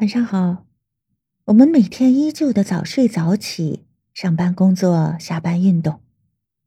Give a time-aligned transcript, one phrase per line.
[0.00, 0.64] 晚上好，
[1.44, 3.84] 我们每天依旧的早睡早起，
[4.14, 6.00] 上班工作，下班运动。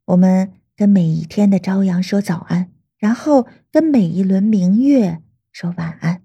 [0.06, 2.70] 我们跟每一天的朝阳说早安，
[3.00, 6.22] 然后跟每一轮明月说晚安。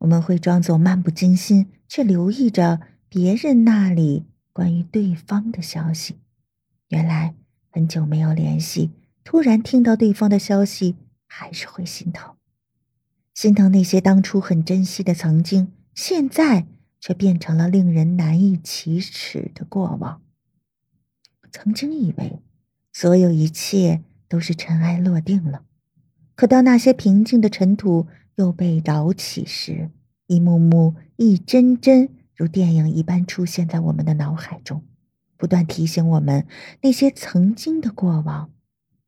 [0.00, 6.18] 我们会装作漫不经心，却留意着别人那里关于对方的消息。
[6.88, 7.34] 原来
[7.70, 8.90] 很久没有联系，
[9.24, 10.96] 突然听到对方的消息，
[11.26, 12.34] 还是会心疼，
[13.32, 15.72] 心疼那些当初很珍惜的曾经。
[15.94, 16.66] 现在
[17.00, 20.22] 却变成了令人难以启齿的过往。
[21.52, 22.40] 曾经以为
[22.92, 25.64] 所有一切都是尘埃落定了，
[26.34, 29.90] 可当那些平静的尘土又被摇起时，
[30.26, 34.84] 一幕幕、一帧帧如电影一般出现在我们的脑海中，
[35.36, 36.46] 不断提醒我们
[36.82, 38.50] 那些曾经的过往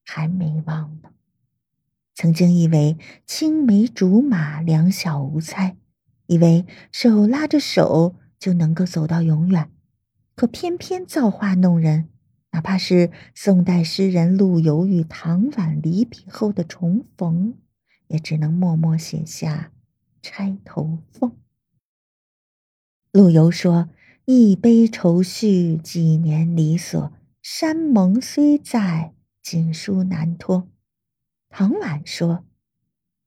[0.05, 1.11] 还没忘呢。
[2.15, 5.77] 曾经以为青梅竹马，两小无猜。
[6.33, 9.71] 以为手拉着手就能够走到永远，
[10.35, 12.09] 可偏偏造化弄人。
[12.53, 17.55] 哪怕是宋代诗人陆游与唐婉离别后的重逢，
[18.09, 19.73] 也只能默默写下
[20.23, 21.37] “钗头凤”。
[23.13, 23.91] 陆游说
[24.25, 27.13] ：“一杯愁绪，几年离索。
[27.43, 29.13] 山盟虽在，
[29.43, 30.69] 锦书难托。”
[31.51, 32.47] 唐婉说：“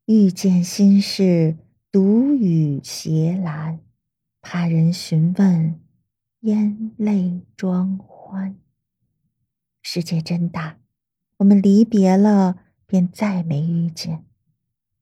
[0.06, 1.58] 遇见心事。”
[1.96, 3.80] 独语斜阑，
[4.42, 5.80] 怕人询问，
[6.42, 8.58] 咽泪装欢。
[9.82, 10.78] 世界真大，
[11.38, 14.26] 我们离别了，便再没遇见。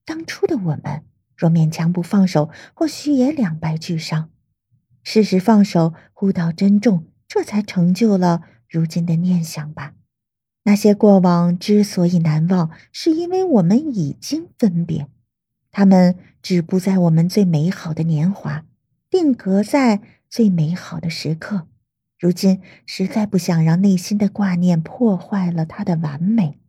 [0.05, 1.03] 当初的我们，
[1.35, 4.29] 若勉强不放手，或许也两败俱伤。
[5.01, 9.95] 适时放手，悟道珍重，这才成就了如今的念想吧。
[10.65, 15.07] 那些过往之所以难忘，是因为我们已经分别。
[15.73, 18.63] 他们止步在我们最美好的年华，
[19.09, 21.67] 定格在最美好的时刻。
[22.19, 26.59] 如今实在不想让内心的挂念破坏了它的完美。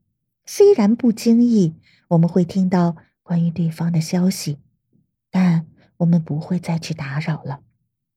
[0.47, 1.75] 虽然不经意
[2.09, 4.59] 我们会听到关于对方的消息，
[5.31, 5.67] 但
[5.99, 7.61] 我们不会再去打扰了。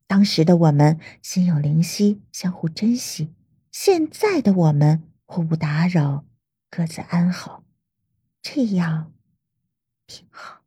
[0.08, 3.28] 当时的我们心有灵犀，相互珍惜；
[3.72, 6.24] 现在的我们互不打扰，
[6.70, 7.64] 各自安好，
[8.42, 9.12] 这样
[10.08, 10.62] 挺好。